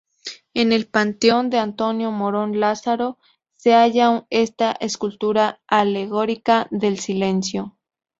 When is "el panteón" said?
0.73-1.51